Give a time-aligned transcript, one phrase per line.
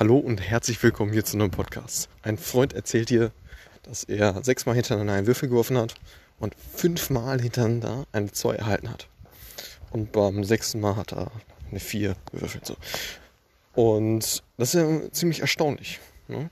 [0.00, 2.08] Hallo und herzlich willkommen hier zu einem Podcast.
[2.22, 3.32] Ein Freund erzählt dir,
[3.82, 5.94] dass er sechsmal hintereinander einen Würfel geworfen hat
[6.38, 9.08] und fünfmal hintereinander eine 2 erhalten hat.
[9.90, 11.30] Und beim sechsten Mal hat er
[11.70, 12.64] eine 4 gewürfelt.
[12.64, 12.76] So.
[13.74, 16.00] Und das ist ja ziemlich erstaunlich.
[16.28, 16.48] Ne?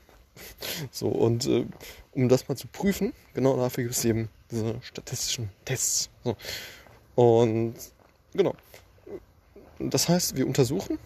[0.91, 1.65] So, und äh,
[2.11, 6.11] um das mal zu prüfen, genau dafür gibt es eben diese statistischen Tests.
[6.23, 6.37] So.
[7.15, 7.73] Und
[8.31, 8.53] genau.
[9.79, 10.99] Das heißt, wir untersuchen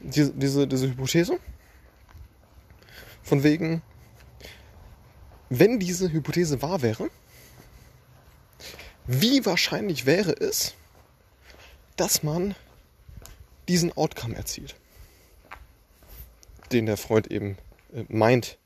[0.00, 1.38] diese, diese, diese Hypothese
[3.22, 3.82] von wegen,
[5.48, 7.10] wenn diese Hypothese wahr wäre,
[9.06, 10.74] wie wahrscheinlich wäre es,
[11.96, 12.54] dass man
[13.68, 14.76] diesen Outcome erzielt,
[16.72, 17.56] den der Freund eben
[17.92, 18.58] äh, meint,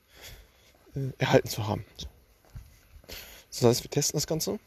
[0.94, 1.84] äh, erhalten zu haben.
[3.50, 4.58] Das heißt, wir testen das Ganze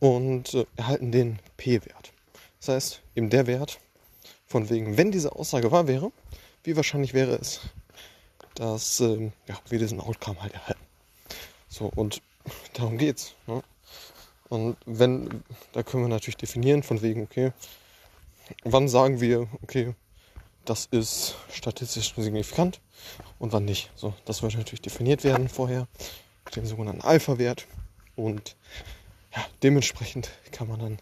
[0.00, 2.12] und äh, erhalten den P-Wert.
[2.60, 3.78] Das heißt, eben der Wert,
[4.46, 6.12] von wegen, wenn diese Aussage wahr wäre,
[6.62, 7.60] wie wahrscheinlich wäre es,
[8.54, 10.80] dass ähm, ja, wir diesen Outcome halt erhalten.
[11.68, 12.22] So, und
[12.74, 13.34] darum geht's.
[13.46, 13.62] Ne?
[14.48, 17.52] Und wenn, da können wir natürlich definieren, von wegen, okay,
[18.62, 19.94] wann sagen wir, okay,
[20.64, 22.80] das ist statistisch signifikant
[23.38, 23.90] und wann nicht.
[23.96, 25.88] So, das wird natürlich definiert werden vorher,
[26.54, 27.66] den sogenannten Alpha-Wert.
[28.16, 28.56] Und
[29.34, 30.98] ja, dementsprechend kann man dann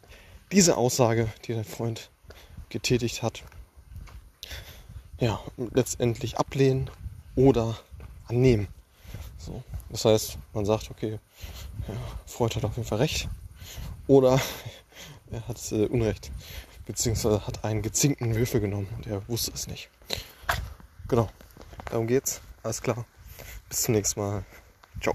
[0.51, 2.11] diese Aussage, die dein Freund
[2.73, 3.43] getätigt hat,
[5.21, 6.91] ja, letztendlich ablehnen
[7.37, 7.79] oder
[8.27, 8.67] annehmen.
[9.39, 11.19] So, das heißt, man sagt, okay,
[11.87, 11.95] ja,
[12.27, 13.29] Freud hat auf jeden Fall recht
[14.07, 14.41] oder
[15.31, 16.33] er hat äh, Unrecht,
[16.87, 19.89] beziehungsweise hat einen gezinkten Würfel genommen und er wusste es nicht.
[21.09, 21.29] Genau,
[21.91, 22.41] darum geht's.
[22.63, 23.05] Alles klar.
[23.69, 24.45] Bis zum nächsten Mal.
[25.01, 25.15] Ciao.